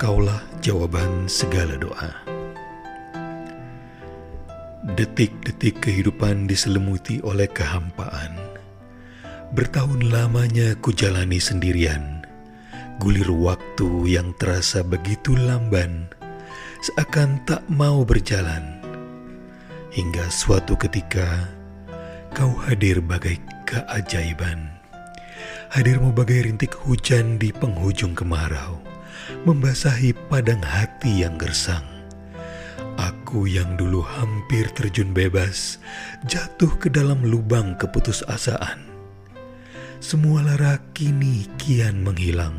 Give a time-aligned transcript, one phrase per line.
[0.00, 2.08] Kaulah jawaban segala doa.
[4.96, 8.32] Detik-detik kehidupan diselimuti oleh kehampaan.
[9.52, 12.24] Bertahun lamanya ku jalani sendirian.
[12.96, 16.08] Gulir waktu yang terasa begitu lamban,
[16.80, 18.80] seakan tak mau berjalan.
[19.92, 21.44] Hingga suatu ketika,
[22.32, 23.36] kau hadir bagai
[23.68, 24.64] keajaiban.
[25.68, 28.80] Hadirmu bagai rintik hujan di penghujung kemarau
[29.44, 31.84] membasahi padang hati yang gersang.
[33.00, 35.80] Aku yang dulu hampir terjun bebas,
[36.28, 38.84] jatuh ke dalam lubang keputusasaan.
[40.00, 42.56] Semua lara kini kian menghilang,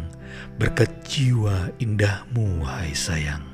[0.57, 3.45] berkat jiwa indahmu, wahai sayang.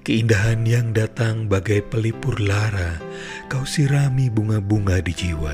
[0.00, 2.96] Keindahan yang datang bagai pelipur lara,
[3.52, 5.52] kau sirami bunga-bunga di jiwa,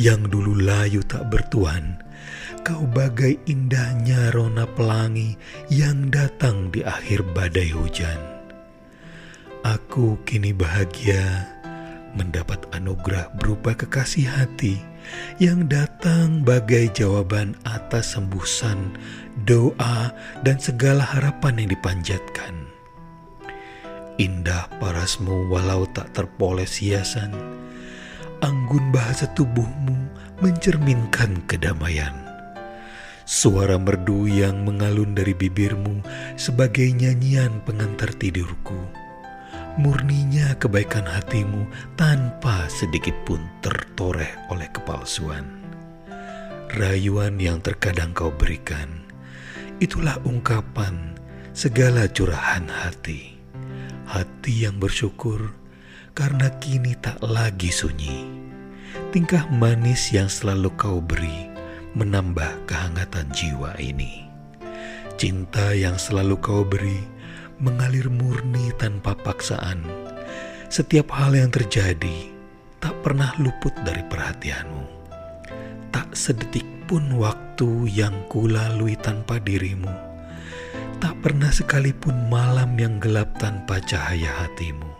[0.00, 2.00] yang dulu layu tak bertuan,
[2.62, 5.34] Kau bagai indahnya rona pelangi
[5.66, 8.20] yang datang di akhir badai hujan.
[9.66, 11.50] Aku kini bahagia
[12.14, 14.78] mendapat anugerah berupa kekasih hati
[15.42, 18.94] yang datang bagai jawaban atas sembusan,
[19.42, 20.14] doa,
[20.46, 22.54] dan segala harapan yang dipanjatkan.
[24.22, 27.34] Indah parasmu walau tak terpoles hiasan,
[28.42, 29.94] anggun bahasa tubuhmu
[30.42, 32.10] mencerminkan kedamaian.
[33.22, 36.02] Suara merdu yang mengalun dari bibirmu
[36.34, 38.76] sebagai nyanyian pengantar tidurku.
[39.78, 45.46] Murninya kebaikan hatimu tanpa sedikit pun tertoreh oleh kepalsuan.
[46.74, 49.06] Rayuan yang terkadang kau berikan,
[49.78, 51.14] itulah ungkapan
[51.54, 53.38] segala curahan hati.
[54.10, 55.61] Hati yang bersyukur
[56.12, 58.28] karena kini tak lagi sunyi.
[59.12, 61.48] Tingkah manis yang selalu kau beri
[61.96, 64.28] menambah kehangatan jiwa ini.
[65.16, 67.00] Cinta yang selalu kau beri
[67.60, 69.84] mengalir murni tanpa paksaan.
[70.72, 72.32] Setiap hal yang terjadi
[72.80, 74.84] tak pernah luput dari perhatianmu.
[75.92, 79.92] Tak sedetik pun waktu yang kulalui tanpa dirimu.
[81.00, 84.91] Tak pernah sekalipun malam yang gelap tanpa cahaya hatimu.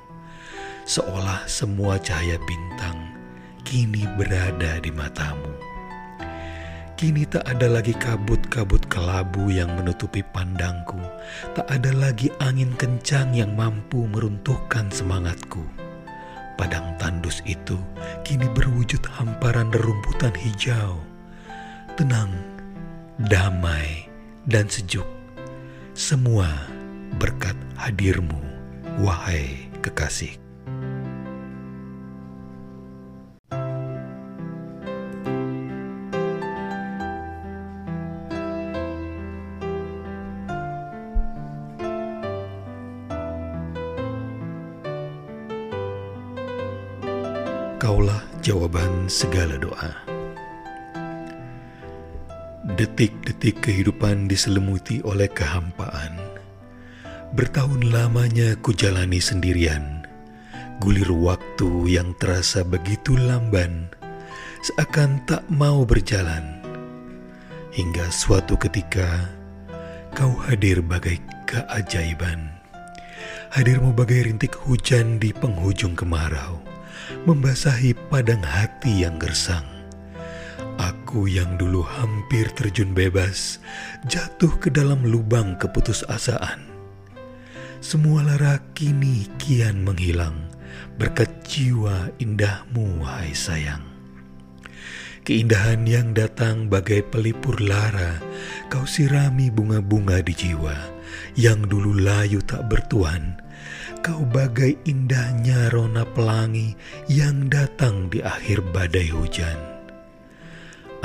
[0.82, 3.14] Seolah semua cahaya bintang
[3.62, 5.54] kini berada di matamu.
[6.98, 10.98] Kini tak ada lagi kabut-kabut kelabu yang menutupi pandangku.
[11.54, 15.62] Tak ada lagi angin kencang yang mampu meruntuhkan semangatku.
[16.58, 17.78] Padang tandus itu
[18.26, 20.98] kini berwujud hamparan rerumputan hijau.
[21.94, 22.30] Tenang,
[23.30, 24.10] damai,
[24.46, 25.06] dan sejuk.
[25.94, 26.50] Semua
[27.18, 28.38] berkat hadirmu,
[29.02, 30.41] wahai kekasih.
[47.82, 49.90] Kaulah jawaban segala doa.
[52.78, 56.14] Detik-detik kehidupan diselimuti oleh kehampaan.
[57.34, 60.06] Bertahun lamanya ku jalani sendirian.
[60.78, 63.90] Gulir waktu yang terasa begitu lamban,
[64.62, 66.62] seakan tak mau berjalan.
[67.74, 69.26] Hingga suatu ketika,
[70.14, 71.18] kau hadir bagai
[71.50, 72.46] keajaiban.
[73.50, 76.71] Hadirmu bagai rintik hujan di penghujung kemarau
[77.24, 79.64] membasahi padang hati yang gersang.
[80.80, 83.60] Aku yang dulu hampir terjun bebas,
[84.08, 86.64] jatuh ke dalam lubang keputusasaan.
[87.82, 90.48] Semua lara kini kian menghilang,
[90.96, 93.82] berkat jiwa indahmu, wahai sayang.
[95.22, 98.18] Keindahan yang datang bagai pelipur lara,
[98.66, 100.74] kau sirami bunga-bunga di jiwa,
[101.34, 103.38] yang dulu layu tak bertuan,
[104.02, 106.74] Kau bagai indahnya rona pelangi
[107.06, 109.54] yang datang di akhir badai hujan.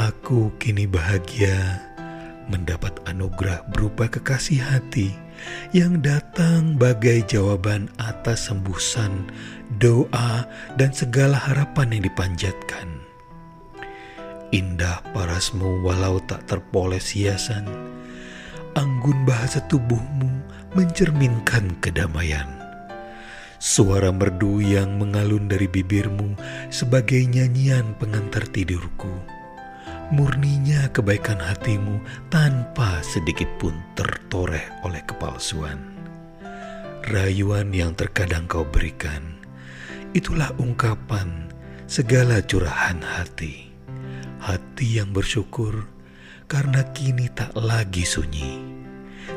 [0.02, 1.78] Aku kini bahagia
[2.50, 5.14] mendapat anugerah berupa kekasih hati
[5.78, 9.30] yang datang bagai jawaban atas sembusan,
[9.78, 12.88] doa, dan segala harapan yang dipanjatkan.
[14.50, 17.68] Indah parasmu walau tak terpoles hiasan,
[18.78, 20.30] anggun bahasa tubuhmu
[20.78, 22.46] mencerminkan kedamaian.
[23.58, 26.38] Suara merdu yang mengalun dari bibirmu
[26.70, 29.10] sebagai nyanyian pengantar tidurku.
[30.14, 31.98] Murninya kebaikan hatimu
[32.30, 35.82] tanpa sedikit pun tertoreh oleh kepalsuan.
[37.10, 39.42] Rayuan yang terkadang kau berikan,
[40.14, 41.50] itulah ungkapan
[41.90, 43.74] segala curahan hati.
[44.38, 45.97] Hati yang bersyukur
[46.48, 48.64] karena kini tak lagi sunyi.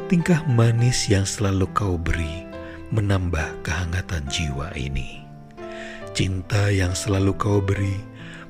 [0.07, 2.47] tingkah manis yang selalu kau beri
[2.95, 5.27] menambah kehangatan jiwa ini.
[6.15, 7.99] Cinta yang selalu kau beri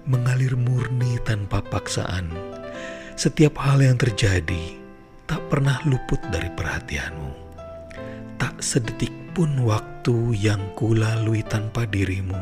[0.05, 2.33] mengalir murni tanpa paksaan.
[3.17, 4.77] Setiap hal yang terjadi
[5.25, 7.33] tak pernah luput dari perhatianmu.
[8.41, 12.37] Tak sedetik pun waktu yang kulalui tanpa dirimu.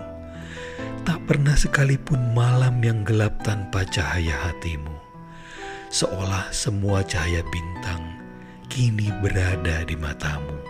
[1.03, 5.07] Tak pernah sekalipun malam yang gelap tanpa cahaya hatimu.
[5.88, 8.20] Seolah semua cahaya bintang
[8.69, 10.61] kini berada di matamu.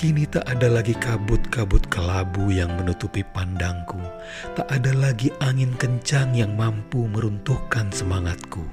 [0.00, 4.00] Kini tak ada lagi kabut-kabut kelabu yang menutupi pandangku.
[4.56, 8.64] Tak ada lagi angin kencang yang mampu meruntuhkan semangatku.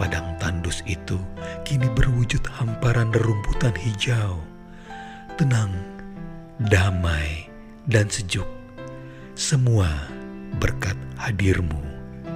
[0.00, 1.20] Padang tandus itu
[1.68, 4.40] kini berwujud hamparan rerumputan hijau.
[5.36, 5.70] Tenang,
[6.72, 7.52] damai,
[7.86, 8.48] dan sejuk.
[9.36, 9.86] Semua
[10.58, 11.80] berkat hadirmu,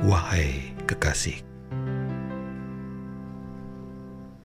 [0.05, 1.48] wahai kekasih.